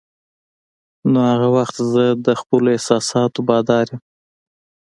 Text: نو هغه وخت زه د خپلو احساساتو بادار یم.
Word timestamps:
نو 1.11 1.19
هغه 1.31 1.47
وخت 1.57 1.75
زه 1.91 2.03
د 2.25 2.27
خپلو 2.41 2.67
احساساتو 2.77 3.39
بادار 3.49 3.85
یم. 3.91 4.01